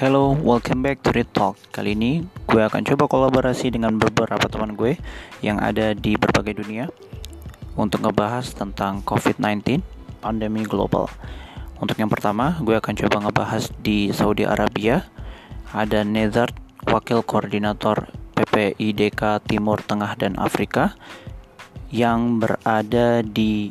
Hello, 0.00 0.32
welcome 0.32 0.80
back 0.80 1.04
to 1.04 1.12
Read 1.12 1.28
Talk. 1.36 1.60
Kali 1.76 1.92
ini 1.92 2.24
gue 2.48 2.64
akan 2.64 2.88
coba 2.88 3.04
kolaborasi 3.04 3.68
dengan 3.68 4.00
beberapa 4.00 4.48
teman 4.48 4.72
gue 4.72 4.96
yang 5.44 5.60
ada 5.60 5.92
di 5.92 6.16
berbagai 6.16 6.64
dunia 6.64 6.88
untuk 7.76 8.08
ngebahas 8.08 8.48
tentang 8.56 9.04
COVID-19, 9.04 9.84
pandemi 10.24 10.64
global. 10.64 11.04
Untuk 11.84 12.00
yang 12.00 12.08
pertama, 12.08 12.56
gue 12.64 12.80
akan 12.80 12.96
coba 12.96 13.28
ngebahas 13.28 13.68
di 13.84 14.08
Saudi 14.08 14.48
Arabia. 14.48 15.04
Ada 15.76 16.00
Nezard, 16.00 16.56
Wakil 16.88 17.20
Koordinator 17.20 18.08
PPIDK 18.40 19.44
Timur 19.44 19.84
Tengah 19.84 20.16
dan 20.16 20.40
Afrika 20.40 20.96
yang 21.92 22.40
berada 22.40 23.20
di 23.20 23.68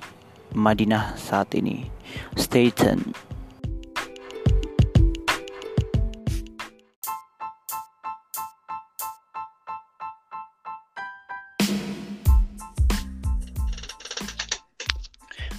Madinah 0.53 1.17
saat 1.17 1.57
ini. 1.57 1.89
Stay 2.37 2.69
tuned. 2.69 3.28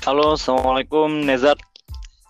Halo, 0.00 0.32
assalamualaikum 0.32 1.28
Nezat, 1.28 1.60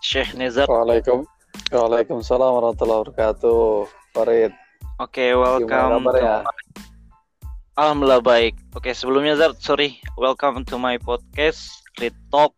Syekh 0.03 0.35
Nezat. 0.35 0.67
Waalaikum, 0.67 1.23
Waalaikumsalam 1.71 2.51
warahmatullahi 2.59 2.99
wabarakatuh, 3.07 3.87
Farid. 4.11 4.51
Oke, 4.99 5.31
okay, 5.31 5.31
welcome. 5.31 6.03
Gimana 6.03 6.19
ya? 6.19 6.37
Alhamdulillah 7.79 8.19
baik. 8.19 8.59
Oke, 8.75 8.91
okay, 8.91 8.93
sebelumnya 8.93 9.39
Zat, 9.39 9.55
sorry, 9.63 10.03
welcome 10.19 10.67
to 10.67 10.75
my 10.75 10.99
podcast 10.99 11.71
Read 11.95 12.11
Talk. 12.27 12.51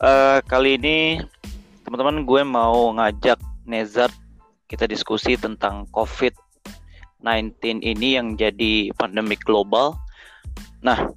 Uh, 0.00 0.40
kali 0.48 0.80
ini 0.80 1.20
teman-teman 1.84 2.24
gue 2.24 2.40
mau 2.40 2.96
ngajak 2.96 3.36
Nezat 3.68 4.08
kita 4.72 4.88
diskusi 4.88 5.36
tentang 5.36 5.84
COVID-19 5.92 7.84
ini 7.84 8.16
yang 8.16 8.40
jadi 8.40 8.88
pandemi 8.96 9.36
global. 9.36 10.00
Nah, 10.80 11.12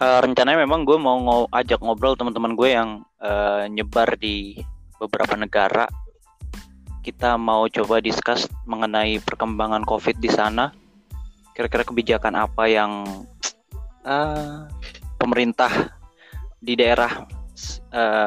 uh, 0.00 0.18
rencananya 0.24 0.64
memang 0.64 0.88
gue 0.88 0.96
mau 0.96 1.20
ng 1.20 1.52
ajak 1.52 1.78
ngobrol 1.84 2.16
teman-teman 2.16 2.56
gue 2.56 2.68
yang 2.72 3.04
uh, 3.20 3.68
nyebar 3.68 4.16
di 4.16 4.58
beberapa 4.96 5.36
negara. 5.36 5.86
Kita 7.00 7.40
mau 7.40 7.64
coba 7.68 8.00
discuss 8.04 8.48
mengenai 8.68 9.20
perkembangan 9.24 9.84
COVID 9.88 10.20
di 10.20 10.28
sana. 10.28 10.72
Kira-kira 11.56 11.84
kebijakan 11.84 12.36
apa 12.36 12.64
yang 12.68 13.04
uh, 14.04 14.68
pemerintah 15.16 15.96
di 16.60 16.76
daerah 16.76 17.24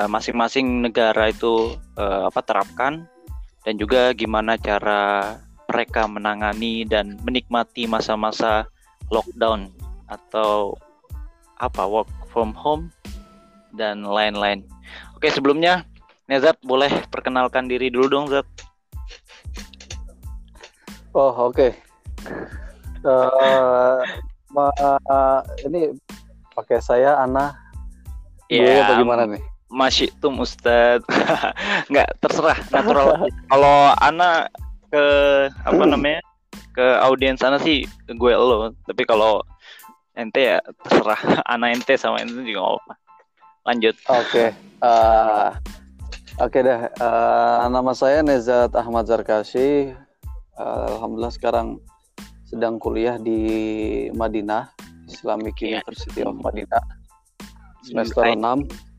masing-masing 0.10 0.82
uh, 0.82 0.90
negara 0.90 1.30
itu 1.30 1.74
uh, 1.98 2.30
apa 2.30 2.42
terapkan 2.46 3.10
dan 3.66 3.74
juga 3.80 4.12
gimana 4.14 4.60
cara 4.60 5.34
mereka 5.70 6.06
menangani 6.06 6.86
dan 6.86 7.18
menikmati 7.24 7.90
masa-masa 7.90 8.68
lockdown 9.10 9.72
atau 10.06 10.78
apa 11.64 11.88
work 11.88 12.12
from 12.36 12.52
home 12.52 12.92
dan 13.74 14.04
lain-lain. 14.04 14.68
Oke 15.16 15.32
sebelumnya 15.32 15.88
Nezat 16.24 16.56
boleh 16.64 17.04
perkenalkan 17.12 17.68
diri 17.68 17.92
dulu 17.92 18.08
dong 18.08 18.26
Zat. 18.32 18.48
Oh 21.12 21.52
oke. 21.52 21.52
Okay. 21.52 21.72
Uh, 23.04 24.00
uh, 24.56 25.40
ini 25.68 25.92
pakai 26.56 26.80
saya 26.80 27.20
Ana. 27.20 27.52
Iya. 28.48 28.88
Yeah, 28.88 29.04
gimana 29.04 29.28
nih? 29.28 29.44
Masih 29.68 30.08
tuh 30.24 30.32
Ustad. 30.40 31.04
Nggak 31.92 32.08
terserah 32.24 32.58
natural. 32.72 33.28
Kalau 33.52 33.92
Ana 34.00 34.48
ke 34.88 35.04
apa 35.68 35.84
namanya 35.84 36.24
ke 36.74 36.86
audiens 37.04 37.44
sana 37.44 37.60
sih 37.60 37.84
gue 38.08 38.34
lo. 38.34 38.72
Tapi 38.88 39.04
kalau 39.06 39.46
ente 40.14 40.42
ya 40.56 40.60
terserah 40.86 41.22
anak 41.54 41.70
ente 41.80 41.94
sama 41.98 42.22
ente 42.22 42.42
juga 42.46 42.78
apa 42.78 42.94
lanjut 43.70 43.96
oke 44.10 44.24
okay. 44.28 44.48
uh, 44.84 45.56
oke 46.42 46.52
okay 46.52 46.62
deh 46.62 46.80
uh, 47.02 47.66
nama 47.70 47.92
saya 47.96 48.22
Nezat 48.22 48.74
Ahmad 48.78 49.10
Zarkasi 49.10 49.94
uh, 50.60 50.88
alhamdulillah 50.98 51.34
sekarang 51.34 51.80
sedang 52.46 52.78
kuliah 52.78 53.18
di 53.18 53.40
Madinah 54.14 54.70
Islamic 55.10 55.58
yeah. 55.60 55.82
University 55.82 56.22
of 56.22 56.38
Madinah 56.38 56.84
semester 57.84 58.24
UI. 58.24 58.38
6 58.38 58.94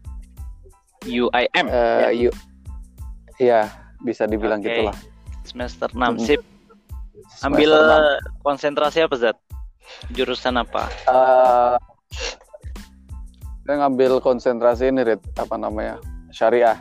UIM 1.05 1.67
uh, 1.69 2.11
ya. 2.11 2.33
Iya, 3.39 3.61
bisa 4.03 4.31
dibilang 4.31 4.63
okay. 4.63 4.79
gitulah. 4.79 4.97
Semester 5.43 5.89
6 5.91 6.23
sip. 6.23 6.43
Ambil 7.43 7.73
6. 7.75 8.47
konsentrasi 8.47 9.03
apa, 9.03 9.17
Zat? 9.19 9.37
Jurusan 10.13 10.61
apa? 10.61 10.89
Uh, 11.09 11.77
saya 13.65 13.77
ngambil 13.81 14.21
konsentrasi 14.21 14.93
ini, 14.93 15.03
Rit. 15.05 15.23
Apa 15.41 15.57
namanya? 15.57 15.97
Syariah. 16.35 16.81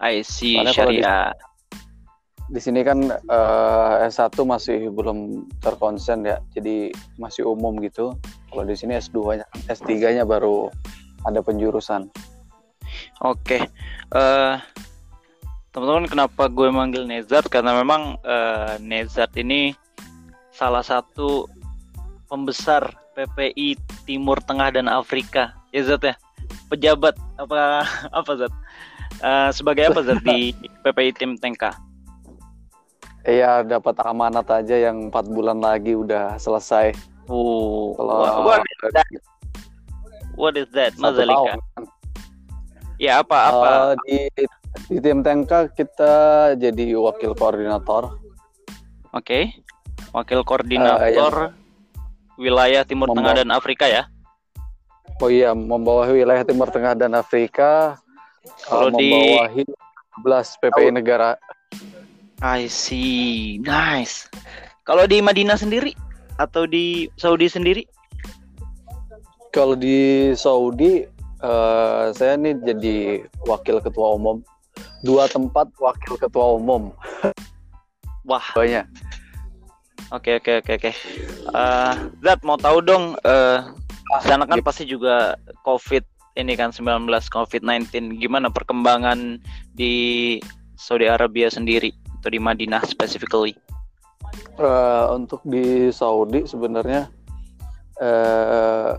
I 0.00 0.22
see, 0.24 0.56
Karena 0.56 0.72
syariah. 0.72 1.30
Di, 1.34 2.56
di 2.56 2.60
sini 2.62 2.80
kan 2.86 3.12
uh, 3.12 4.06
S1 4.06 4.32
masih 4.46 4.88
belum 4.94 5.50
terkonsen 5.60 6.24
ya, 6.24 6.40
jadi 6.54 6.94
masih 7.20 7.44
umum 7.44 7.76
gitu. 7.82 8.16
Kalau 8.48 8.64
di 8.64 8.72
sini 8.78 8.96
S2-nya, 8.96 9.44
S3-nya 9.68 10.24
baru 10.24 10.72
ada 11.26 11.44
penjurusan. 11.44 12.08
Oke. 13.20 13.60
Okay. 13.60 13.62
Uh, 14.14 14.56
teman-teman 15.74 16.08
kenapa 16.08 16.48
gue 16.48 16.68
manggil 16.72 17.04
Nezat 17.04 17.46
karena 17.52 17.76
memang 17.76 18.16
uh, 18.24 18.80
Nezat 18.80 19.34
ini 19.36 19.76
salah 20.54 20.82
satu 20.82 21.46
pembesar 22.28 22.94
PPI 23.16 23.80
Timur 24.04 24.38
Tengah 24.44 24.70
dan 24.70 24.86
Afrika 24.86 25.56
ya 25.72 25.82
Zat 25.82 26.04
ya 26.04 26.14
pejabat 26.68 27.16
apa 27.40 27.82
apa 28.18 28.32
Zat 28.36 28.54
uh, 29.24 29.50
sebagai 29.50 29.90
apa 29.90 30.00
Zat 30.04 30.20
di 30.22 30.54
PPI 30.84 31.10
Tim 31.16 31.34
Tengka 31.40 31.88
Iya 33.28 33.60
dapat 33.60 33.92
amanat 34.08 34.48
aja 34.48 34.88
yang 34.88 35.12
empat 35.12 35.28
bulan 35.28 35.60
lagi 35.60 35.92
udah 35.92 36.40
selesai. 36.40 36.96
Oh, 37.28 37.92
Kalau 37.92 38.40
what, 38.40 38.64
is 38.64 38.80
that? 38.96 39.08
What 40.32 40.54
is 40.56 40.68
that? 40.72 40.96
Mazalika. 40.96 41.60
Ya 42.96 43.20
apa 43.20 43.52
apa? 43.52 43.68
Uh, 43.68 43.92
di 44.08 44.18
di 44.88 44.96
tim 45.04 45.20
Tengka 45.20 45.68
kita 45.76 46.12
jadi 46.56 46.96
wakil 46.96 47.36
koordinator. 47.36 48.16
Oke, 49.12 49.20
okay. 49.20 49.44
wakil 50.16 50.40
koordinator. 50.40 51.04
Uh, 51.04 51.12
yang 51.12 51.57
wilayah 52.38 52.86
Timur. 52.86 53.10
Tengah 53.10 53.42
dan 53.42 53.50
Afrika 53.50 53.84
ya? 53.90 54.06
Oh 55.18 55.26
iya, 55.28 55.50
membawahi 55.50 56.22
wilayah 56.22 56.46
Timur 56.46 56.70
Tengah 56.70 56.94
dan 56.94 57.12
Afrika. 57.18 57.98
Kalau 58.64 58.88
uh, 58.88 58.94
membawahi 58.94 59.66
di 59.66 59.74
11 60.22 60.62
PPI 60.62 60.90
negara. 60.94 61.34
I 62.38 62.70
see, 62.70 63.58
nice. 63.66 64.30
Kalau 64.86 65.04
di 65.10 65.18
Madinah 65.18 65.58
sendiri 65.58 65.92
atau 66.38 66.64
di 66.64 67.10
Saudi 67.18 67.50
sendiri? 67.50 67.82
Kalau 69.50 69.74
di 69.74 70.30
Saudi, 70.38 71.02
uh, 71.42 72.14
saya 72.14 72.38
ini 72.38 72.54
jadi 72.62 73.26
wakil 73.42 73.82
ketua 73.82 74.14
umum. 74.14 74.38
Dua 75.02 75.26
tempat 75.26 75.66
wakil 75.82 76.14
ketua 76.14 76.62
umum. 76.62 76.94
Wah. 78.22 78.46
Banyak 78.54 79.07
Oke 80.08 80.40
oke 80.40 80.64
oke 80.64 80.72
oke. 80.80 80.92
Uh, 81.52 81.92
Zat 82.24 82.40
mau 82.40 82.56
tahu 82.56 82.80
dong, 82.80 83.12
uh, 83.28 83.60
sana 84.24 84.48
kan 84.48 84.64
pasti 84.64 84.88
juga 84.88 85.36
COVID 85.68 86.00
ini 86.40 86.56
kan 86.56 86.72
19 86.72 87.04
COVID-19. 87.28 88.16
Gimana 88.16 88.48
perkembangan 88.48 89.36
di 89.76 90.38
Saudi 90.80 91.10
Arabia 91.10 91.52
sendiri 91.52 91.92
atau 92.20 92.30
di 92.32 92.40
Madinah 92.40 92.88
specifically? 92.88 93.52
Uh, 94.56 95.12
untuk 95.12 95.44
di 95.44 95.92
Saudi 95.92 96.48
sebenarnya 96.48 97.12
uh, 98.00 98.96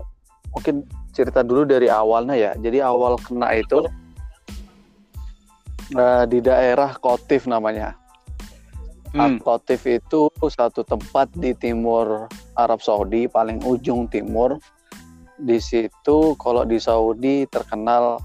mungkin 0.54 0.86
cerita 1.10 1.42
dulu 1.42 1.66
dari 1.66 1.90
awalnya 1.90 2.38
ya. 2.38 2.52
Jadi 2.54 2.78
awal 2.78 3.18
kena 3.18 3.50
itu 3.58 3.82
uh, 5.98 6.24
di 6.30 6.38
daerah 6.38 6.94
Kotif 7.02 7.50
namanya. 7.50 7.98
Hmm. 9.10 9.42
Al-Qatif 9.42 9.82
itu 9.90 10.30
satu 10.30 10.86
tempat 10.86 11.34
di 11.34 11.50
timur 11.58 12.30
Arab 12.54 12.78
Saudi, 12.78 13.26
paling 13.26 13.58
ujung 13.66 14.06
timur. 14.06 14.62
Di 15.40 15.58
situ 15.58 16.38
kalau 16.38 16.62
di 16.62 16.78
Saudi 16.78 17.48
terkenal 17.48 18.22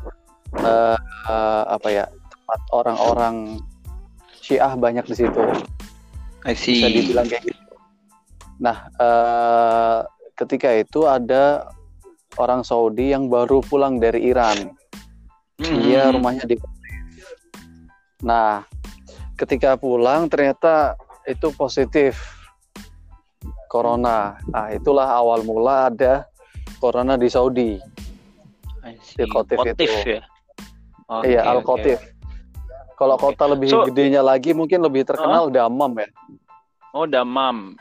uh, 0.61 0.97
uh, 1.25 1.63
apa 1.71 1.87
ya 1.89 2.05
tempat 2.05 2.59
orang-orang 2.69 3.57
Syiah 4.45 4.77
banyak 4.77 5.09
di 5.09 5.15
situ. 5.25 5.41
I 6.45 6.53
see. 6.53 6.77
Bisa 6.77 6.87
dibilang 6.93 7.25
kayak 7.25 7.43
gitu. 7.49 7.63
Nah, 8.61 8.87
uh, 9.01 10.05
ketika 10.37 10.69
itu 10.69 11.09
ada 11.09 11.65
orang 12.37 12.61
Saudi 12.61 13.09
yang 13.09 13.25
baru 13.25 13.65
pulang 13.65 13.97
dari 13.97 14.29
Iran. 14.29 14.69
Hmm. 15.55 16.19
rumahnya 16.19 16.43
di 16.45 16.59
Nah, 18.25 18.67
ketika 19.35 19.75
pulang 19.75 20.31
ternyata 20.31 20.95
itu 21.27 21.51
positif 21.55 22.15
corona. 23.67 24.39
Nah, 24.49 24.71
itulah 24.71 25.07
awal 25.11 25.43
mula 25.43 25.91
ada 25.91 26.23
corona 26.79 27.19
di 27.19 27.27
Saudi. 27.27 27.75
Di 29.15 29.25
Kotif 29.27 29.57
itu. 29.65 29.83
ya. 30.05 30.23
Okay, 31.05 31.37
iya, 31.37 31.41
Al 31.45 31.61
Kotif. 31.61 31.99
Okay. 31.99 32.13
Kalau 32.95 33.19
okay. 33.19 33.35
kota 33.35 33.43
lebih 33.51 33.69
so, 33.69 33.83
gedenya 33.83 34.23
lagi 34.23 34.55
mungkin 34.55 34.79
lebih 34.79 35.03
terkenal 35.03 35.51
uh, 35.51 35.51
Damam 35.51 35.91
ya. 35.99 36.07
Oh, 36.95 37.03
Damam. 37.03 37.75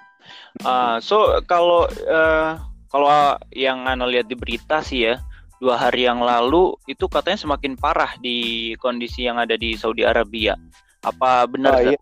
Uh, 0.67 0.99
so 0.99 1.39
kalau 1.47 1.87
uh, 2.11 2.59
kalau 2.91 3.39
yang 3.55 3.87
anda 3.87 4.11
lihat 4.11 4.27
di 4.27 4.35
berita 4.35 4.83
sih 4.83 5.07
ya, 5.07 5.23
dua 5.63 5.79
hari 5.79 6.07
yang 6.11 6.19
lalu 6.19 6.75
itu 6.91 7.07
katanya 7.07 7.39
semakin 7.39 7.79
parah 7.79 8.19
di 8.19 8.73
kondisi 8.83 9.27
yang 9.27 9.39
ada 9.39 9.55
di 9.55 9.79
Saudi 9.79 10.03
Arabia. 10.03 10.59
Apa 11.05 11.47
benar? 11.47 11.79
Uh, 11.79 11.93
iya. 11.93 11.99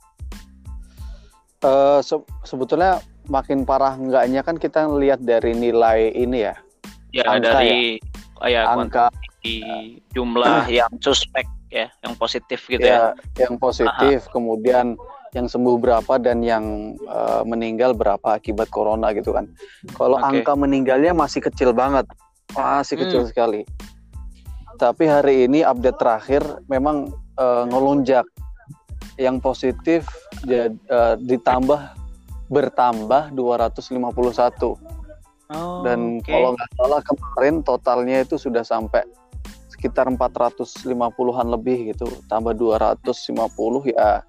uh, 1.66 1.98
se 2.00 2.16
sebetulnya 2.46 3.02
makin 3.30 3.62
parah 3.62 3.94
enggaknya 3.94 4.42
kan 4.42 4.58
kita 4.58 4.86
lihat 4.90 5.22
dari 5.22 5.54
nilai 5.54 6.14
ini 6.14 6.46
ya. 6.46 6.54
Ya 7.12 7.28
angka 7.28 7.60
dari 7.60 8.00
ya, 8.48 8.48
ya 8.48 8.60
angka 8.72 9.06
di 9.44 9.60
jumlah 10.16 10.66
yang 10.78 10.90
suspek 11.02 11.44
ya, 11.68 11.90
yang 12.02 12.14
positif 12.16 12.64
gitu 12.70 12.82
ya. 12.82 13.12
ya. 13.36 13.46
Yang 13.48 13.54
positif, 13.60 14.18
Aha. 14.26 14.32
kemudian 14.32 14.96
yang 15.32 15.48
sembuh 15.48 15.80
berapa 15.80 16.20
dan 16.20 16.44
yang 16.44 16.96
uh, 17.08 17.40
meninggal 17.48 17.96
berapa 17.96 18.36
akibat 18.36 18.68
corona 18.68 19.16
gitu 19.16 19.32
kan. 19.32 19.48
Kalau 19.96 20.20
okay. 20.20 20.28
angka 20.44 20.52
meninggalnya 20.52 21.16
masih 21.16 21.40
kecil 21.40 21.72
banget, 21.72 22.04
masih 22.52 23.00
hmm. 23.00 23.02
kecil 23.08 23.22
sekali. 23.24 23.60
Tapi 24.76 25.08
hari 25.08 25.48
ini 25.48 25.64
update 25.64 25.98
terakhir 26.00 26.42
memang 26.68 27.08
uh, 27.40 27.64
ngelunjak. 27.68 28.28
Yang 29.20 29.36
positif 29.44 30.00
jad, 30.48 30.72
uh, 30.88 31.20
ditambah 31.20 32.02
bertambah 32.52 33.32
251. 33.32 34.76
Oh, 35.52 35.84
Dan 35.84 36.20
okay. 36.20 36.32
kalau 36.32 36.56
nggak 36.56 36.70
salah 36.80 37.00
kemarin 37.04 37.54
totalnya 37.64 38.24
itu 38.24 38.36
sudah 38.40 38.64
sampai 38.64 39.04
sekitar 39.68 40.08
450-an 40.08 41.48
lebih 41.48 41.92
gitu. 41.92 42.08
Tambah 42.28 42.56
250 42.56 43.92
ya 43.92 44.22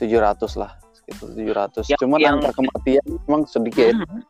700 0.00 0.62
lah, 0.62 0.72
sekitar 0.96 1.28
700. 1.36 1.92
Yang, 1.92 2.00
Cuman 2.00 2.18
yang... 2.18 2.38
angka 2.40 2.50
kematian 2.56 3.04
memang 3.26 3.42
sedikit. 3.46 3.94
Hmm. 3.94 4.22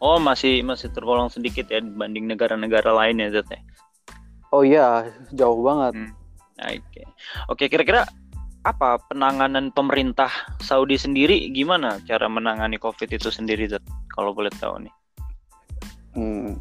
Oh, 0.00 0.16
masih 0.16 0.64
masih 0.64 0.88
tergolong 0.96 1.28
sedikit 1.28 1.68
ya 1.68 1.84
dibanding 1.84 2.24
negara-negara 2.24 2.88
lain 2.90 3.20
ya, 3.20 3.28
Zat 3.36 3.48
ya? 3.52 3.60
Oh 4.50 4.64
iya, 4.64 5.12
jauh 5.30 5.60
banget. 5.60 5.94
Hmm. 5.94 6.12
Oke. 6.60 6.80
Okay. 6.80 7.06
Oke, 7.48 7.64
kira-kira 7.68 8.08
apa 8.60 9.00
penanganan 9.08 9.72
pemerintah 9.72 10.28
Saudi 10.60 11.00
sendiri 11.00 11.48
gimana 11.48 11.96
cara 12.04 12.28
menangani 12.28 12.76
COVID 12.76 13.08
itu 13.08 13.32
sendiri 13.32 13.64
Zat? 13.64 13.80
kalau 14.12 14.36
boleh 14.36 14.52
tahu 14.60 14.84
nih? 14.84 14.94
Hmm. 16.12 16.60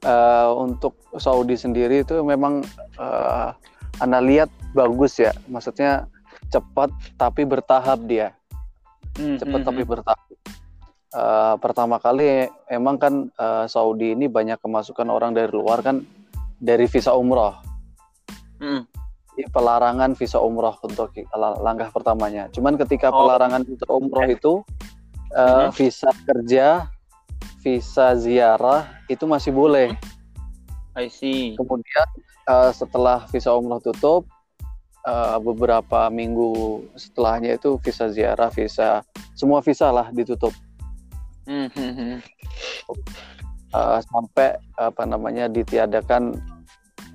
Uh, 0.00 0.48
untuk 0.56 0.96
Saudi 1.20 1.58
sendiri 1.58 2.06
itu 2.06 2.22
memang 2.24 2.64
uh, 2.96 3.52
anda 4.00 4.22
lihat 4.22 4.48
bagus 4.72 5.20
ya, 5.20 5.34
maksudnya 5.50 6.08
cepat 6.48 6.88
tapi 7.20 7.44
bertahap 7.44 8.00
dia, 8.08 8.32
hmm, 9.20 9.36
cepat 9.42 9.60
hmm, 9.60 9.68
tapi 9.68 9.82
hmm. 9.84 9.90
bertahap. 9.90 10.28
Uh, 11.10 11.58
pertama 11.58 11.98
kali 11.98 12.46
emang 12.70 12.94
kan 12.96 13.14
uh, 13.34 13.66
Saudi 13.66 14.14
ini 14.14 14.30
banyak 14.30 14.62
kemasukan 14.62 15.10
orang 15.10 15.34
dari 15.34 15.50
luar 15.50 15.82
kan 15.82 16.06
dari 16.62 16.86
visa 16.86 17.12
umroh. 17.12 17.58
Hmm 18.62 18.99
pelarangan 19.48 20.12
visa 20.12 20.36
umroh 20.36 20.76
untuk 20.84 21.14
langkah 21.36 21.88
pertamanya. 21.88 22.52
Cuman 22.52 22.76
ketika 22.76 23.08
oh. 23.08 23.24
pelarangan 23.24 23.64
visa 23.64 23.86
umroh 23.88 24.28
itu 24.28 24.52
uh, 25.32 25.72
visa 25.72 26.10
kerja, 26.28 26.90
visa 27.64 28.06
ziarah 28.18 28.88
itu 29.08 29.24
masih 29.24 29.54
boleh. 29.54 29.96
I 30.98 31.08
see. 31.08 31.56
Kemudian 31.56 32.08
uh, 32.50 32.74
setelah 32.74 33.24
visa 33.30 33.54
umroh 33.54 33.80
tutup, 33.80 34.26
uh, 35.06 35.38
beberapa 35.40 36.10
minggu 36.12 36.82
setelahnya 36.98 37.56
itu 37.56 37.78
visa 37.80 38.10
ziarah, 38.10 38.50
visa 38.52 39.04
semua 39.32 39.64
visa 39.64 39.88
lah 39.88 40.12
ditutup. 40.12 40.52
Mm-hmm. 41.48 42.20
Uh, 43.70 43.98
sampai 44.02 44.58
apa 44.74 45.02
namanya 45.06 45.46
ditiadakan 45.46 46.38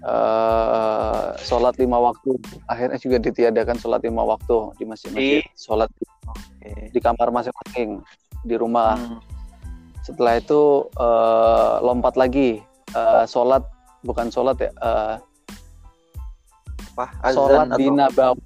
uh, 0.04 1.38
sholat 1.40 1.78
lima 1.80 2.02
waktu. 2.02 2.36
Akhirnya 2.68 3.00
juga 3.00 3.18
ditiadakan 3.22 3.78
sholat 3.80 4.02
lima 4.04 4.26
waktu 4.26 4.76
di 4.82 4.84
masjid-masjid. 4.84 5.44
Sholat 5.56 5.90
okay. 6.28 6.92
di 6.92 7.00
kamar 7.00 7.32
masing-masing 7.32 8.04
di 8.44 8.56
rumah. 8.58 8.98
Hmm. 9.00 9.22
setelah 10.06 10.38
itu 10.38 10.86
uh, 11.02 11.82
lompat 11.82 12.14
lagi. 12.14 12.62
Uh, 12.94 13.26
sholat 13.26 13.66
bukan 14.06 14.30
sholat 14.30 14.54
ya 14.62 14.70
uh, 14.78 15.18
apa? 16.94 17.34
Sholat 17.34 17.74
di 17.74 17.90
Nabawi. 17.90 18.46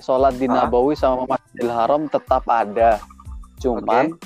Sholat 0.00 0.34
di 0.40 0.48
Nabawi 0.48 0.96
sama 0.96 1.28
Masjidil 1.28 1.68
Haram 1.68 2.08
tetap 2.08 2.48
ada. 2.48 2.96
Cuman 3.60 4.16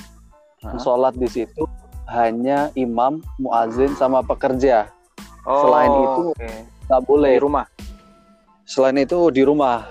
okay. 0.63 0.79
sholat 0.79 1.19
di 1.19 1.27
situ 1.27 1.67
hanya 2.07 2.71
imam 2.75 3.23
muazin 3.39 3.95
sama 3.99 4.23
pekerja 4.23 4.91
Oh, 5.49 5.69
Selain 5.69 5.93
itu 5.93 6.25
nggak 6.89 7.01
okay. 7.01 7.09
boleh 7.09 7.31
di 7.37 7.41
rumah. 7.41 7.65
Selain 8.69 8.97
itu 9.01 9.19
di 9.33 9.43
rumah. 9.43 9.83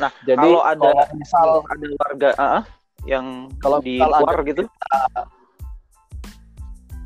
Nah, 0.00 0.12
jadi 0.24 0.40
kalau 0.40 0.62
ada 0.64 0.90
kalau 0.90 1.16
misal 1.20 1.46
ada 1.68 1.86
warga 2.00 2.30
uh, 2.40 2.62
yang 3.04 3.52
kalau 3.60 3.78
di 3.84 4.00
luar 4.00 4.38
gitu. 4.48 4.64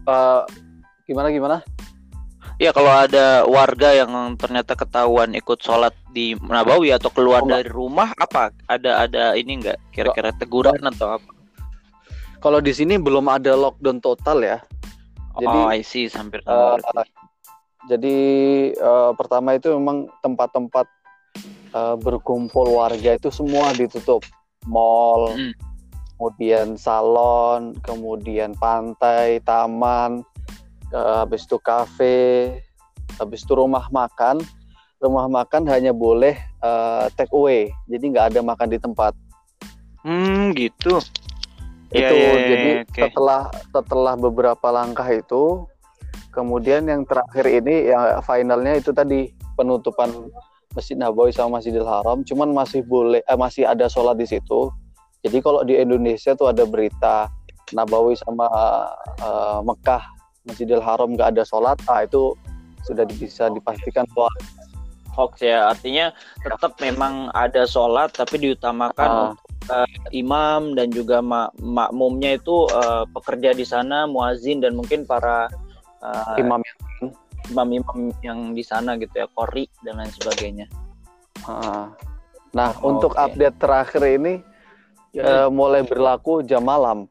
Uh, 0.07 0.47
gimana 1.11 1.29
gimana? 1.35 1.57
Ya 2.57 2.73
kalau 2.73 2.89
ada 2.89 3.45
warga 3.45 3.93
yang 3.93 4.33
ternyata 4.41 4.73
ketahuan 4.73 5.37
ikut 5.37 5.61
sholat 5.61 5.93
di 6.17 6.33
Nabawi 6.41 6.89
atau 6.95 7.13
keluar 7.13 7.45
oh, 7.45 7.51
dari 7.51 7.69
rumah 7.69 8.17
apa? 8.17 8.49
Ada 8.71 9.05
ada 9.05 9.25
ini 9.37 9.61
enggak 9.61 9.77
kira-kira 9.93 10.33
teguran 10.33 10.81
atau 10.89 11.21
apa? 11.21 11.31
Kalau 12.41 12.63
di 12.65 12.73
sini 12.73 12.97
belum 12.97 13.29
ada 13.29 13.53
lockdown 13.59 14.01
total 14.01 14.41
ya. 14.41 14.59
Jadi, 15.37 15.59
oh, 15.61 15.69
I 15.69 15.85
see, 15.85 16.09
hampir 16.09 16.41
uh, 16.49 16.81
jadi 17.87 18.19
uh, 18.83 19.15
pertama 19.15 19.55
itu 19.55 19.71
memang 19.71 20.11
tempat-tempat 20.19 20.87
uh, 21.71 21.95
berkumpul 21.95 22.67
warga 22.75 23.15
itu 23.15 23.31
semua 23.31 23.71
ditutup, 23.79 24.27
mall, 24.67 25.31
hmm. 25.31 25.55
kemudian 26.19 26.75
salon, 26.75 27.79
kemudian 27.87 28.59
pantai, 28.59 29.39
taman, 29.47 30.27
uh, 30.91 31.23
habis 31.23 31.47
itu 31.47 31.63
kafe, 31.63 32.59
habis 33.23 33.47
itu 33.47 33.55
rumah 33.55 33.87
makan. 33.95 34.43
Rumah 34.97 35.29
makan 35.29 35.69
hanya 35.69 35.93
boleh 35.93 36.41
uh, 36.65 37.13
take 37.21 37.31
away, 37.37 37.69
jadi 37.85 38.05
nggak 38.11 38.27
ada 38.33 38.41
makan 38.41 38.69
di 38.73 38.81
tempat. 38.81 39.13
Hmm, 40.01 40.57
gitu. 40.57 41.05
Itu 41.93 42.01
ya, 42.01 42.11
ya, 42.11 42.33
ya, 42.33 42.47
jadi 42.49 42.71
okay. 42.83 43.03
setelah 43.07 43.53
setelah 43.71 44.15
beberapa 44.17 44.67
langkah 44.73 45.07
itu 45.13 45.69
Kemudian 46.37 46.85
yang 46.85 47.09
terakhir 47.09 47.49
ini 47.49 47.89
yang 47.89 48.21
finalnya 48.21 48.77
itu 48.77 48.93
tadi 48.93 49.33
penutupan 49.57 50.13
Masjid 50.77 50.93
Nabawi 51.01 51.33
sama 51.33 51.57
Masjidil 51.57 51.89
Haram, 51.89 52.21
cuman 52.21 52.53
masih 52.53 52.85
boleh 52.85 53.25
eh, 53.25 53.39
masih 53.41 53.65
ada 53.65 53.89
sholat 53.89 54.21
di 54.21 54.29
situ. 54.29 54.69
Jadi 55.25 55.41
kalau 55.41 55.65
di 55.65 55.81
Indonesia 55.81 56.37
tuh 56.37 56.53
ada 56.53 56.69
berita 56.69 57.33
Nabawi 57.73 58.21
sama 58.21 58.45
uh, 59.25 59.65
Mekah 59.65 60.05
Masjidil 60.45 60.85
Haram 60.85 61.17
nggak 61.17 61.33
ada 61.33 61.43
sholat, 61.49 61.81
ah 61.89 62.05
itu 62.05 62.37
sudah 62.85 63.09
bisa 63.09 63.49
dipastikan 63.49 64.05
bahwa 64.13 64.29
hoax 65.17 65.41
ya. 65.41 65.73
Artinya 65.73 66.13
tetap 66.45 66.77
memang 66.79 67.33
ada 67.33 67.65
sholat 67.65 68.13
tapi 68.13 68.39
diutamakan 68.39 69.33
uh, 69.35 69.73
uh, 69.73 69.89
imam 70.13 70.77
dan 70.77 70.93
juga 70.93 71.25
mak 71.25 71.57
makmumnya 71.59 72.37
itu 72.37 72.69
uh, 72.71 73.09
pekerja 73.17 73.57
di 73.57 73.65
sana, 73.65 74.05
muazin 74.05 74.61
dan 74.61 74.77
mungkin 74.77 75.09
para 75.09 75.49
uh, 76.03 76.37
imam 76.41 76.61
yang 76.61 76.79
imam-imam 77.47 77.99
yang 78.21 78.39
di 78.53 78.63
sana 78.67 78.99
gitu 78.99 79.13
ya 79.15 79.27
kori 79.31 79.71
dan 79.87 80.03
lain 80.03 80.11
sebagainya. 80.11 80.67
Uh, 81.47 81.93
nah 82.51 82.75
oh, 82.83 82.97
untuk 82.97 83.15
okay. 83.15 83.23
update 83.31 83.57
terakhir 83.61 84.03
ini 84.09 84.43
ya. 85.15 85.47
uh, 85.47 85.49
mulai 85.49 85.87
berlaku 85.87 86.43
jam 86.43 86.67
malam. 86.67 87.07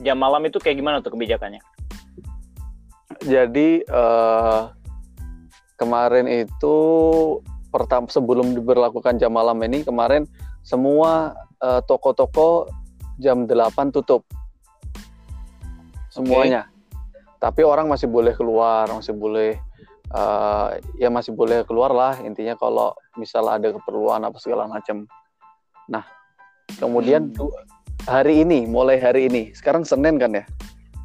Jam 0.00 0.16
malam 0.16 0.46
itu 0.46 0.62
kayak 0.62 0.78
gimana 0.78 1.02
tuh 1.02 1.12
kebijakannya? 1.12 1.60
Jadi 3.26 3.82
uh, 3.90 4.70
kemarin 5.74 6.30
itu 6.30 6.76
pertama 7.68 8.08
sebelum 8.08 8.54
diberlakukan 8.54 9.20
jam 9.20 9.34
malam 9.34 9.58
ini 9.66 9.84
kemarin 9.84 10.24
semua 10.64 11.36
toko-toko 11.84 12.64
uh, 12.64 12.72
jam 13.18 13.44
8 13.44 13.92
tutup 13.92 14.22
semuanya 16.08 16.70
tapi 17.38 17.62
orang 17.62 17.86
masih 17.86 18.10
boleh 18.10 18.34
keluar 18.34 18.86
masih 18.90 19.14
boleh 19.14 19.56
uh, 20.12 20.74
ya 20.98 21.08
masih 21.08 21.32
boleh 21.32 21.62
keluar 21.64 21.90
lah 21.94 22.18
intinya 22.20 22.58
kalau 22.58 22.92
misal 23.14 23.46
ada 23.46 23.70
keperluan 23.72 24.22
apa 24.22 24.36
segala 24.38 24.66
macam 24.66 25.06
nah 25.88 26.04
Kemudian 26.76 27.32
Hmm. 27.32 27.48
hari 28.04 28.44
ini, 28.44 28.68
mulai 28.68 29.00
hari 29.00 29.32
ini, 29.32 29.56
sekarang 29.56 29.88
Senin 29.88 30.20
kan 30.20 30.36
ya? 30.36 30.44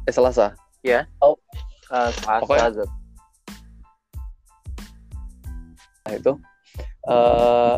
Eh 0.04 0.12
Selasa. 0.12 0.52
Eh, 0.84 1.00
Selasa, 1.88 2.44
Pokoknya- 2.44 2.84
Zat. 2.84 2.90
Nah 6.04 6.12
itu 6.12 6.32
eh, 7.04 7.76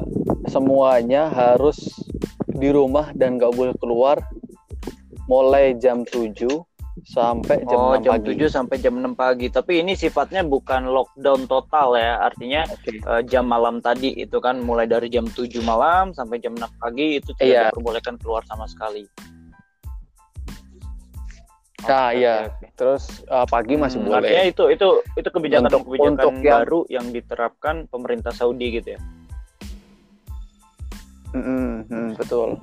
semuanya 0.51 1.31
harus 1.31 1.79
di 2.47 2.75
rumah 2.75 3.15
dan 3.15 3.39
nggak 3.39 3.55
boleh 3.55 3.75
keluar 3.79 4.19
mulai 5.31 5.75
jam 5.79 6.03
7 6.03 6.47
sampai 7.07 7.63
jam 7.63 7.79
oh, 7.79 7.95
6 7.95 8.03
jam 8.03 8.13
pagi. 8.19 8.35
7 8.35 8.51
sampai 8.51 8.77
jam 8.77 8.95
6 8.99 9.15
pagi. 9.15 9.47
Tapi 9.47 9.79
ini 9.79 9.95
sifatnya 9.95 10.43
bukan 10.43 10.91
lockdown 10.91 11.47
total 11.47 11.95
ya. 11.95 12.19
Artinya 12.21 12.67
Oke. 12.67 12.99
eh, 12.99 13.23
jam 13.25 13.47
malam 13.47 13.79
tadi 13.79 14.11
itu 14.13 14.37
kan 14.37 14.59
mulai 14.59 14.85
dari 14.85 15.07
jam 15.07 15.23
7 15.25 15.63
malam 15.63 16.11
sampai 16.11 16.37
jam 16.37 16.53
6 16.53 16.67
pagi 16.77 17.17
itu 17.17 17.31
tidak 17.35 17.47
Iya. 17.47 17.63
diperbolehkan 17.71 18.19
keluar 18.19 18.43
sama 18.45 18.67
sekali. 18.67 19.07
Nah, 21.87 22.11
Oke, 22.11 22.19
iya. 22.19 22.51
oke. 22.51 22.67
Terus 22.75 23.03
eh, 23.23 23.47
pagi 23.47 23.75
masih 23.79 24.03
Hmm, 24.03 24.11
boleh. 24.11 24.27
Artinya 24.27 24.45
itu 24.45 24.65
itu 24.69 24.89
itu 25.15 25.29
kebijakan 25.31 25.71
Untuk- 25.71 25.85
kebijakan 25.87 26.11
untuk 26.11 26.33
yang- 26.37 26.57
baru 26.59 26.81
yang 26.91 27.07
diterapkan 27.09 27.77
pemerintah 27.87 28.35
Saudi 28.35 28.67
gitu 28.75 28.99
ya. 28.99 29.01
Mm, 31.31 32.17
betul. 32.17 32.57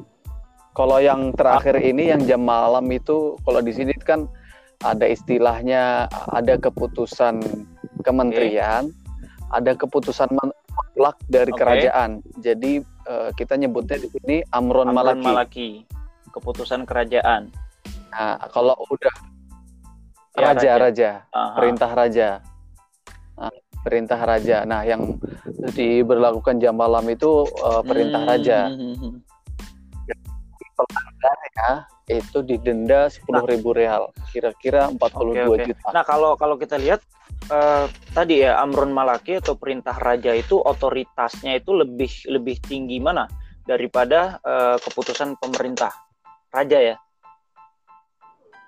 Kalau 0.74 0.98
yang 0.98 1.30
terakhir 1.38 1.78
ini 1.78 2.10
yang 2.10 2.26
jam 2.26 2.42
malam 2.42 2.90
itu 2.90 3.38
kalau 3.46 3.62
di 3.62 3.70
sini 3.70 3.94
kan 4.02 4.26
ada 4.82 5.06
istilahnya 5.06 6.10
ada 6.34 6.58
keputusan 6.58 7.40
kementerian, 8.02 8.90
ada 9.54 9.78
keputusan 9.78 10.34
mutlak 10.34 11.16
dari 11.30 11.54
Oke. 11.54 11.62
kerajaan. 11.62 12.26
Jadi 12.42 12.82
eh, 12.82 13.30
kita 13.38 13.54
nyebutnya 13.56 14.02
di 14.02 14.10
sini 14.10 14.36
amron, 14.50 14.90
Amran 14.90 15.22
malaki. 15.22 15.24
Malaki. 15.24 15.70
Keputusan 16.34 16.90
kerajaan. 16.90 17.54
Nah, 18.10 18.42
kalau 18.50 18.74
udah 18.90 19.14
Ya, 20.34 20.50
raja 20.50 20.72
raja, 20.82 21.12
Aha. 21.30 21.62
perintah 21.62 21.92
raja. 21.94 22.30
Nah, 23.38 23.54
perintah 23.86 24.18
raja. 24.18 24.66
Nah, 24.66 24.82
yang 24.82 25.22
diberlakukan 25.78 26.58
jam 26.58 26.74
malam 26.74 27.06
itu 27.06 27.46
eh, 27.46 27.82
perintah 27.86 28.26
Hmm, 28.26 28.32
raja. 28.34 28.60
Hmm. 30.74 30.78
pelanggannya 30.82 31.72
itu 32.10 32.44
didenda 32.44 33.08
sepuluh 33.08 33.48
ribu 33.48 33.72
real, 33.72 34.12
kira-kira 34.34 34.92
42 34.92 35.00
Oke, 35.00 35.40
oke. 35.48 35.64
juta. 35.72 35.88
Nah 35.96 36.04
kalau 36.04 36.36
kalau 36.36 36.60
kita 36.60 36.76
lihat 36.76 37.00
eh, 37.48 37.86
tadi 38.12 38.44
ya 38.44 38.60
Amrun 38.60 38.92
Malaki 38.92 39.40
atau 39.40 39.56
perintah 39.56 39.96
raja 39.96 40.36
itu 40.36 40.60
otoritasnya 40.60 41.64
itu 41.64 41.72
lebih 41.72 42.12
lebih 42.28 42.60
tinggi 42.60 43.00
mana 43.00 43.30
daripada 43.64 44.42
eh, 44.44 44.76
keputusan 44.84 45.40
pemerintah 45.40 45.96
raja 46.52 46.80
ya. 46.82 46.96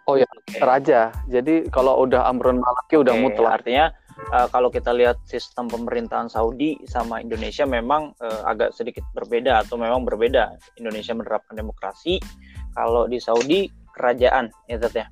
Oh 0.06 0.16
ya, 0.16 0.30
Oke. 0.30 0.62
raja. 0.62 1.10
Jadi 1.26 1.66
kalau 1.74 2.06
udah 2.06 2.30
amrun 2.30 2.62
malaki 2.62 3.02
udah 3.02 3.18
mutlak. 3.18 3.62
Artinya 3.62 3.90
eh, 4.32 4.48
kalau 4.50 4.70
kita 4.74 4.94
lihat 4.96 5.22
sistem 5.28 5.70
pemerintahan 5.70 6.30
Saudi 6.32 6.80
sama 6.90 7.22
Indonesia 7.22 7.68
memang 7.68 8.16
eh, 8.22 8.42
agak 8.46 8.74
sedikit 8.74 9.04
berbeda 9.14 9.66
atau 9.66 9.78
memang 9.78 10.06
berbeda. 10.06 10.56
Indonesia 10.82 11.14
menerapkan 11.14 11.54
demokrasi, 11.58 12.18
kalau 12.74 13.06
di 13.06 13.22
Saudi 13.22 13.70
kerajaan 13.96 14.52
ya 14.68 14.78
Zat, 14.82 14.96
ya. 14.96 15.08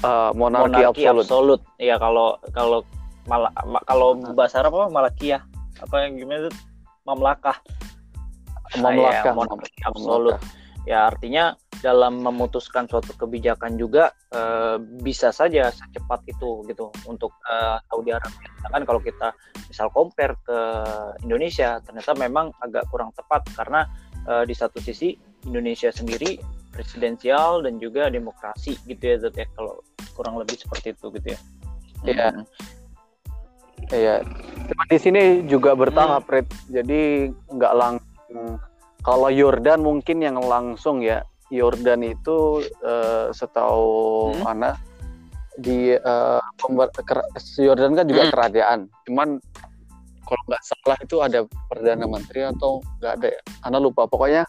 Eh, 0.00 0.30
monarki, 0.32 0.64
monarki 0.64 1.04
absolut. 1.04 1.24
absolut. 1.28 1.60
Ya 1.76 1.96
kalau 2.00 2.40
kalau 2.56 2.80
mala, 3.28 3.52
ma- 3.68 3.84
kalau 3.84 4.16
bahasa 4.32 4.64
Arab 4.64 4.80
apa 4.80 4.88
malakiyah 4.88 5.42
apa 5.84 5.94
yang 6.08 6.16
gimana 6.16 6.48
itu 6.48 6.50
mamlakah. 7.04 7.56
Memlakah, 8.80 9.34
Ah, 9.34 9.34
ya, 9.34 9.36
monarki 9.36 9.80
absolut. 9.84 10.36
Ya 10.88 11.04
artinya 11.04 11.52
dalam 11.80 12.20
memutuskan 12.20 12.84
suatu 12.84 13.16
kebijakan 13.16 13.80
juga 13.80 14.12
eh, 14.32 14.76
bisa 15.00 15.32
saja 15.32 15.72
secepat 15.72 16.24
itu 16.28 16.64
gitu 16.68 16.92
untuk 17.08 17.32
eh, 17.48 17.78
Saudi 17.88 18.12
Arabia. 18.12 18.48
Sedangkan 18.60 18.84
kalau 18.84 19.00
kita 19.00 19.28
misal 19.68 19.88
compare 19.92 20.36
ke 20.44 20.58
Indonesia 21.24 21.80
ternyata 21.84 22.12
memang 22.16 22.52
agak 22.60 22.84
kurang 22.92 23.12
tepat 23.16 23.48
karena 23.56 23.88
eh, 24.28 24.44
di 24.44 24.54
satu 24.54 24.78
sisi 24.78 25.16
Indonesia 25.48 25.88
sendiri 25.88 26.36
presidensial 26.70 27.66
dan 27.66 27.82
juga 27.82 28.08
demokrasi 28.08 28.78
gitu 28.86 29.02
ya 29.02 29.16
Zat 29.18 29.34
ya 29.36 29.46
kalau 29.58 29.82
kurang 30.14 30.38
lebih 30.38 30.56
seperti 30.60 30.92
itu 30.94 31.06
gitu 31.16 31.28
ya. 31.34 31.40
Iya. 32.04 32.28
Hmm. 32.32 32.44
Iya. 33.90 34.14
Cuma 34.70 34.84
di 34.86 34.98
sini 35.00 35.22
juga 35.48 35.74
bertahap, 35.74 36.28
Hmm. 36.28 36.44
Jadi 36.70 37.32
nggak 37.50 37.74
langsung. 37.74 38.60
Kalau 39.00 39.32
Yordan 39.32 39.80
mungkin 39.80 40.20
yang 40.20 40.36
langsung 40.36 41.00
ya. 41.00 41.24
Yordan 41.50 42.06
itu 42.06 42.62
eh, 42.82 43.34
setahu 43.34 44.30
Hmm. 44.38 44.50
Ana 44.50 44.70
di 45.58 45.92
eh, 45.92 46.42
pember- 46.56 46.94
ker- 47.04 47.26
Yordan 47.58 47.98
kan 47.98 48.06
juga 48.06 48.22
Hmm. 48.26 48.32
kerajaan. 48.32 48.80
Cuman 49.06 49.28
kalau 50.24 50.42
nggak 50.46 50.62
salah 50.62 50.98
itu 51.02 51.16
ada 51.18 51.38
perdana 51.66 52.06
menteri 52.06 52.46
atau 52.46 52.78
nggak 53.02 53.12
ada 53.18 53.28
ya. 53.34 53.40
Ana 53.66 53.82
lupa. 53.82 54.06
Pokoknya 54.06 54.46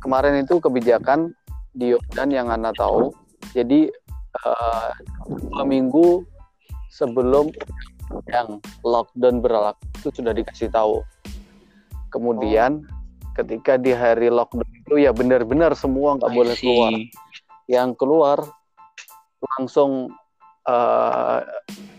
kemarin 0.00 0.40
itu 0.40 0.56
kebijakan 0.58 1.36
di 1.76 1.92
Yordan 1.92 2.32
yang 2.32 2.48
Ana 2.48 2.72
tahu. 2.72 3.12
Jadi 3.52 3.92
eh, 4.34 4.90
dua 5.28 5.62
minggu 5.62 6.24
sebelum 6.88 7.52
yang 8.32 8.62
lockdown 8.86 9.44
berlaku 9.44 9.82
itu 10.00 10.08
sudah 10.20 10.32
dikasih 10.32 10.72
tahu. 10.72 11.04
Kemudian 12.14 12.86
ketika 13.34 13.74
di 13.74 13.90
hari 13.90 14.30
lockdown 14.30 14.70
itu 14.70 14.94
ya 15.02 15.10
benar-benar 15.10 15.74
semua 15.74 16.16
nggak 16.16 16.32
boleh 16.32 16.54
keluar. 16.56 16.92
Yang 17.66 17.90
keluar 17.98 18.38
langsung 19.58 20.14
Ah, 20.64 21.44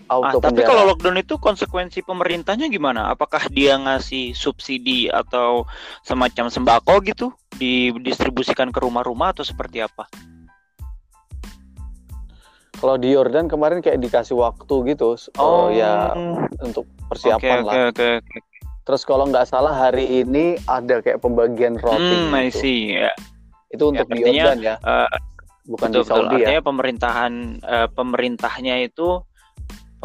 auto 0.10 0.42
tapi 0.42 0.66
penjara. 0.66 0.70
kalau 0.74 0.84
lockdown 0.90 1.22
itu 1.22 1.38
konsekuensi 1.38 2.02
pemerintahnya 2.02 2.66
gimana? 2.66 3.14
Apakah 3.14 3.46
dia 3.54 3.78
ngasih 3.78 4.34
subsidi 4.34 5.06
atau 5.06 5.70
semacam 6.02 6.50
sembako 6.50 6.94
gitu 7.06 7.28
didistribusikan 7.62 8.74
ke 8.74 8.82
rumah-rumah 8.82 9.38
atau 9.38 9.46
seperti 9.46 9.86
apa? 9.86 10.10
Kalau 12.76 12.98
di 12.98 13.14
Yordan 13.14 13.46
kemarin 13.46 13.86
kayak 13.86 14.02
dikasih 14.02 14.36
waktu 14.36 14.98
gitu, 14.98 15.14
oh 15.38 15.70
ya 15.70 16.18
untuk 16.60 16.90
persiapan 17.06 17.62
oke, 17.62 17.68
lah. 17.70 17.74
Oke, 17.74 17.82
oke, 17.94 18.08
oke. 18.26 18.55
Terus 18.86 19.02
kalau 19.02 19.26
nggak 19.26 19.50
salah 19.50 19.74
hari 19.74 20.22
ini 20.22 20.62
ada 20.70 21.02
kayak 21.02 21.18
pembagian 21.18 21.82
roti 21.82 22.06
Hmm, 22.06 22.38
I 22.38 22.54
gitu. 22.54 22.62
see. 22.62 22.94
Ya, 22.94 23.10
Itu 23.74 23.90
untuk 23.90 24.06
di 24.08 24.22
artinya, 24.22 24.46
Yordan 24.46 24.60
ya, 24.62 24.76
eh, 24.78 25.10
bukan 25.66 25.90
betul, 25.90 26.02
di 26.02 26.06
Saudi 26.06 26.22
betul. 26.22 26.38
ya. 26.38 26.46
Artinya 26.46 26.62
pemerintahan 26.62 27.34
eh, 27.66 27.88
pemerintahnya 27.90 28.76
itu 28.86 29.10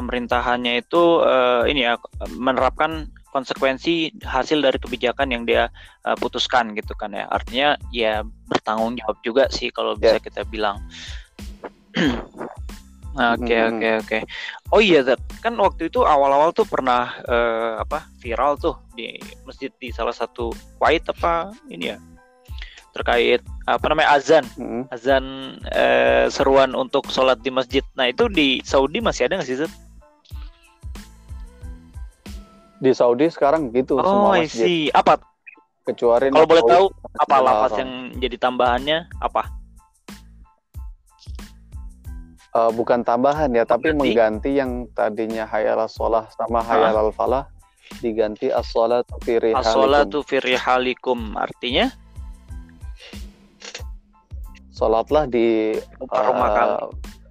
pemerintahannya 0.01 0.73
itu 0.81 1.03
eh, 1.21 1.63
ini 1.69 1.81
ya 1.85 2.01
menerapkan 2.33 3.05
konsekuensi 3.31 4.17
hasil 4.25 4.59
dari 4.65 4.81
kebijakan 4.81 5.29
yang 5.29 5.45
dia 5.45 5.69
eh, 6.09 6.17
putuskan 6.17 6.73
gitu 6.73 6.97
kan 6.97 7.13
ya. 7.13 7.29
Artinya 7.29 7.77
ya 7.93 8.25
bertanggung 8.49 8.97
jawab 8.97 9.21
juga 9.21 9.45
sih 9.53 9.69
kalau 9.69 9.93
bisa 9.93 10.17
Ya. 10.17 10.25
kita 10.25 10.49
bilang. 10.49 10.81
Oke 13.11 13.57
oke 13.59 13.89
oke. 14.07 14.19
Oh 14.71 14.79
iya 14.79 15.03
Zat, 15.03 15.19
kan 15.43 15.59
waktu 15.59 15.91
itu 15.91 16.07
awal-awal 16.07 16.55
tuh 16.55 16.63
pernah 16.63 17.11
eh, 17.27 17.75
apa 17.83 18.07
viral 18.23 18.55
tuh 18.55 18.79
di 18.95 19.19
masjid 19.43 19.67
di 19.83 19.91
salah 19.91 20.15
satu 20.15 20.55
Kuwait 20.79 21.03
apa 21.11 21.51
ini 21.67 21.91
ya 21.91 21.99
terkait 22.95 23.43
apa 23.71 23.83
namanya 23.87 24.15
azan 24.19 24.43
Mm. 24.59 24.83
azan 24.95 25.25
eh, 25.75 26.31
seruan 26.31 26.75
untuk 26.79 27.11
sholat 27.11 27.43
di 27.43 27.51
masjid. 27.51 27.83
Nah 27.99 28.07
itu 28.11 28.31
di 28.31 28.63
Saudi 28.63 29.03
masih 29.03 29.27
ada 29.27 29.43
nggak 29.43 29.49
sih 29.51 29.59
Zat? 29.59 29.73
Di 32.81 32.95
Saudi 32.95 33.27
sekarang 33.29 33.75
gitu 33.75 33.99
Oh 33.99 34.07
semua 34.07 34.39
masjid. 34.41 34.67
see. 34.67 34.83
Apa? 34.95 35.19
Kecuali 35.85 36.31
Kalau 36.31 36.47
boleh 36.47 36.63
tahu 36.65 36.85
apa 37.19 37.37
lapas 37.43 37.73
yang 37.75 38.15
jadi 38.23 38.37
tambahannya 38.39 39.11
apa? 39.19 39.60
Eh, 42.51 42.71
bukan 42.75 43.07
tambahan 43.07 43.47
ya, 43.55 43.63
tapi 43.63 43.95
berarti- 43.95 43.99
mengganti 44.11 44.51
yang 44.59 44.91
tadinya 44.91 45.47
hayal 45.47 45.87
sholah 45.87 46.27
sama 46.35 46.59
hayal 46.61 46.99
al 46.99 47.11
falah 47.11 47.47
diganti 47.99 48.51
as-sholatu 48.51 49.15
fi 49.23 49.39
rihalikum. 49.39 49.63
As-sholatu 49.63 50.19
fi 50.27 50.37
rihalikum 50.41 51.35
artinya 51.35 51.95
Sholatlah 54.71 55.29
di 55.29 55.77
rumah 56.03 56.49
eh, 56.49 56.55
kami. 56.57 56.75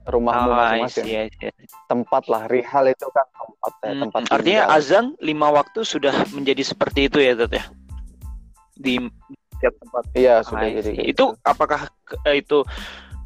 rumahmu 0.07 0.49
Ah, 0.49 0.57
masing-masing. 0.79 1.05
see, 1.05 1.17
I 1.17 1.29
see. 1.31 1.51
Tempat 1.85 2.23
lah, 2.25 2.45
rihal 2.45 2.85
itu 2.87 3.05
kan 3.09 3.25
tempat 3.29 3.73
ya, 3.75 3.89
Hmm, 3.89 4.01
tempat 4.05 4.21
artinya 4.31 4.61
tinggal. 4.65 4.77
azan 4.77 5.05
lima 5.19 5.47
waktu 5.49 5.79
sudah 5.83 6.13
menjadi 6.31 6.63
seperti 6.63 7.05
itu 7.05 7.17
ya 7.17 7.33
ya? 7.35 7.65
Di 8.73 9.01
setiap 9.51 9.73
tempat. 9.77 10.03
Iya 10.13 10.35
sudah 10.41 10.67
jadi 10.71 10.93
itu 10.95 11.11
gitu. 11.11 11.25
apakah 11.43 11.89
eh, 12.23 12.39
itu 12.39 12.61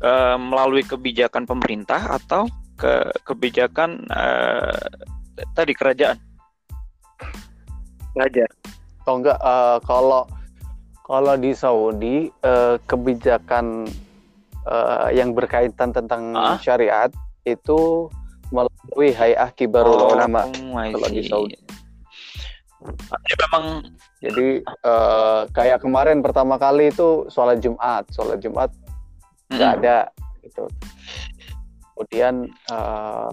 eh, 0.03 0.37
melalui 0.37 0.83
kebijakan 0.83 1.47
pemerintah 1.47 2.19
atau 2.19 2.45
ke 2.75 3.07
kebijakan 3.23 4.03
eh, 4.11 4.83
tadi 5.55 5.71
kerajaan? 5.71 6.19
Kerajaan. 8.13 8.53
Atau 9.01 9.15
enggak 9.23 9.39
eh, 9.39 9.79
kalau 9.87 10.27
Kalau 11.03 11.35
di 11.35 11.51
Saudi 11.51 12.31
uh, 12.47 12.79
kebijakan 12.87 13.83
uh, 14.63 15.11
yang 15.11 15.35
berkaitan 15.35 15.91
tentang 15.91 16.31
ah? 16.31 16.55
syariat 16.63 17.11
itu 17.43 18.07
melalui 18.55 19.11
Hayah 19.11 19.51
Kibarul 19.51 19.99
oh, 19.99 20.15
Ulama 20.15 20.47
kalau 20.71 21.09
di 21.11 21.27
Saudi. 21.27 21.59
Ya, 23.03 23.35
memang 23.35 23.83
jadi 24.23 24.63
uh, 24.63 25.43
kayak 25.51 25.83
kemarin 25.83 26.23
pertama 26.23 26.55
kali 26.55 26.87
itu 26.87 27.27
sholat 27.27 27.59
Jumat, 27.59 28.07
sholat 28.15 28.39
Jumat 28.39 28.71
nggak 29.53 29.71
hmm. 29.71 29.79
ada 29.81 29.97
gitu. 30.41 30.65
Kemudian 31.93 32.49
uh, 32.73 33.29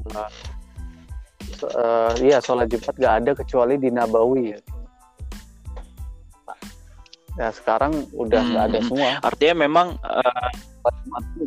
uh, 1.65 2.13
iya 2.21 2.39
sholat 2.45 2.69
Jumat 2.69 2.95
nggak 2.97 3.17
ada 3.25 3.31
kecuali 3.35 3.75
di 3.81 3.89
Nabawi. 3.89 4.53
Nah 7.41 7.51
sekarang 7.57 8.11
udah 8.13 8.41
nggak 8.45 8.65
hmm. 8.65 8.71
ada 8.75 8.79
semua. 8.85 9.11
Artinya 9.25 9.57
memang 9.65 9.97
uh, 10.05 10.51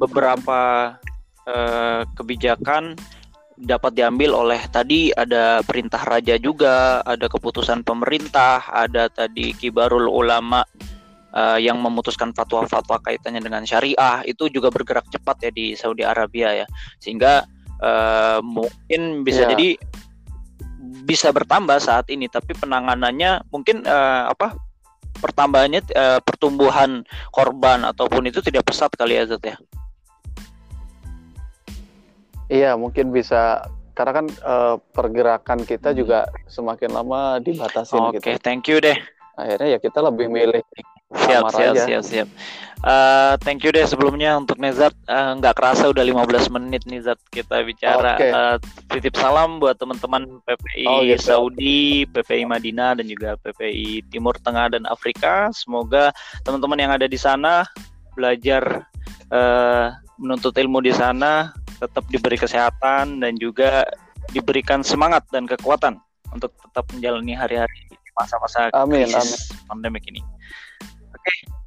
beberapa 0.02 0.60
uh, 1.46 2.02
kebijakan 2.18 2.98
dapat 3.54 3.94
diambil 3.94 4.34
oleh 4.34 4.62
tadi 4.74 5.14
ada 5.14 5.62
perintah 5.62 6.02
raja 6.02 6.36
juga, 6.42 7.06
ada 7.06 7.30
keputusan 7.30 7.86
pemerintah, 7.86 8.66
ada 8.66 9.08
tadi 9.14 9.54
kibarul 9.54 10.10
ulama 10.10 10.66
uh, 11.34 11.60
yang 11.60 11.82
memutuskan 11.82 12.32
fatwa-fatwa 12.32 13.02
kaitannya 13.04 13.42
dengan 13.42 13.66
syariah 13.66 14.22
itu 14.24 14.48
juga 14.54 14.70
bergerak 14.70 15.10
cepat 15.10 15.50
ya 15.50 15.52
di 15.52 15.74
Saudi 15.74 16.06
Arabia 16.06 16.64
ya, 16.64 16.68
sehingga 17.02 17.44
uh, 17.82 18.40
mungkin 18.46 19.26
bisa 19.26 19.46
yeah. 19.46 19.52
jadi 19.58 19.70
bisa 21.04 21.36
bertambah 21.36 21.84
saat 21.84 22.08
ini, 22.14 22.32
tapi 22.32 22.56
penanganannya 22.56 23.44
mungkin 23.52 23.84
uh, 23.84 24.32
apa 24.32 24.56
pertambahannya 25.20 25.82
uh, 25.96 26.20
pertumbuhan 26.24 27.04
korban 27.32 27.84
ataupun 27.84 28.28
itu 28.28 28.40
tidak 28.40 28.68
pesat 28.68 28.92
kali 28.96 29.20
ya 29.20 29.28
Zat 29.28 29.44
ya. 29.44 29.58
Iya, 32.52 32.72
mungkin 32.78 33.10
bisa 33.10 33.66
karena 33.94 34.12
kan 34.22 34.26
uh, 34.42 34.76
pergerakan 34.94 35.64
kita 35.64 35.94
hmm. 35.94 35.98
juga 35.98 36.20
semakin 36.50 36.92
lama 36.92 37.38
dibatasi 37.40 37.94
Oke, 37.94 38.20
okay, 38.20 38.36
gitu. 38.36 38.44
thank 38.44 38.66
you 38.70 38.82
deh. 38.82 38.98
Akhirnya 39.34 39.78
ya 39.78 39.80
kita 39.82 40.02
lebih 40.02 40.30
milih 40.30 40.62
siap 41.14 41.44
siap, 41.54 41.74
aja. 41.78 41.84
siap 41.86 42.04
siap 42.04 42.28
uh, 42.84 43.34
thank 43.42 43.64
you 43.64 43.72
deh 43.72 43.86
sebelumnya 43.88 44.36
untuk 44.38 44.60
Nezat 44.60 44.94
uh, 45.08 45.38
nggak 45.40 45.56
kerasa 45.56 45.90
udah 45.90 46.04
15 46.04 46.54
menit 46.54 46.84
nih 46.86 47.02
Zat 47.06 47.20
kita 47.32 47.64
bicara 47.64 48.20
okay. 48.20 48.32
uh, 48.32 48.58
titip 48.92 49.16
salam 49.18 49.58
buat 49.58 49.80
teman-teman 49.80 50.44
PPI 50.44 50.88
oh, 50.88 51.02
gitu. 51.06 51.24
Saudi 51.24 52.06
PPI 52.12 52.44
Madinah 52.46 53.00
dan 53.00 53.06
juga 53.08 53.40
PPI 53.40 54.10
Timur 54.12 54.36
Tengah 54.42 54.74
dan 54.74 54.84
Afrika 54.86 55.50
semoga 55.56 56.12
teman-teman 56.44 56.80
yang 56.80 56.92
ada 56.94 57.08
di 57.08 57.18
sana 57.18 57.66
belajar 58.14 58.86
uh, 59.34 59.94
menuntut 60.22 60.54
ilmu 60.54 60.84
di 60.84 60.94
sana 60.94 61.52
tetap 61.82 62.06
diberi 62.08 62.38
kesehatan 62.38 63.20
dan 63.20 63.34
juga 63.36 63.84
diberikan 64.32 64.86
semangat 64.86 65.28
dan 65.34 65.44
kekuatan 65.44 66.00
untuk 66.32 66.54
tetap 66.56 66.86
menjalani 66.96 67.36
hari-hari 67.36 67.92
masa-masa 68.14 68.70
krisis 68.88 69.52
pandemik 69.66 70.06
ini. 70.06 70.22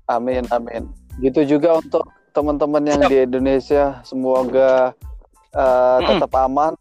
Amin, 0.06 0.46
amin. 0.54 0.86
Gitu 1.18 1.56
juga 1.58 1.82
untuk 1.82 2.06
teman-teman 2.30 2.82
yang 2.84 3.00
Siap. 3.02 3.10
di 3.10 3.16
Indonesia, 3.26 3.84
semoga 4.04 4.92
uh, 5.56 5.98
tetap 6.04 6.30
aman, 6.36 6.72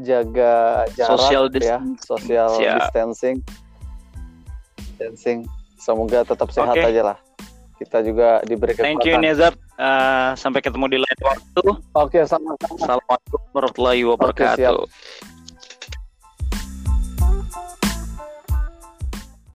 jaga 0.00 0.84
jarak 0.96 1.10
social 1.20 1.44
ya, 1.52 1.78
social 2.02 2.50
Siap. 2.58 2.90
distancing, 2.90 3.36
distancing. 4.76 5.38
Semoga 5.76 6.24
tetap 6.24 6.50
sehat 6.50 6.74
okay. 6.74 6.88
aja 6.90 7.14
lah 7.14 7.18
kita 7.76 8.00
juga 8.00 8.40
diberi 8.44 8.72
kesempatan. 8.72 8.96
Thank 8.96 9.04
you 9.04 9.16
Nezar. 9.20 9.52
Uh, 9.76 10.32
sampai 10.40 10.64
ketemu 10.64 10.96
di 10.96 10.98
lain 11.04 11.18
waktu. 11.20 11.62
Oke, 11.92 12.16
okay, 12.16 12.22
sama-sama. 12.24 12.72
Assalamualaikum 12.80 13.40
warahmatullahi 13.52 14.02
wabarakatuh. 14.08 14.88
Okay, 14.88 15.35